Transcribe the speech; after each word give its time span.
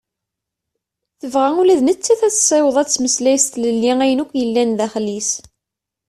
Tebɣa 1.19 1.49
ula 1.59 1.79
d 1.79 1.81
nettat 1.83 2.21
ad 2.27 2.33
tessiweḍ 2.33 2.75
ad 2.77 2.87
temmeslay 2.89 3.37
s 3.39 3.45
tlelli 3.47 3.93
ayen 4.03 4.23
akk 4.23 4.31
yellan 4.41 4.71
daxel-is. 4.79 5.31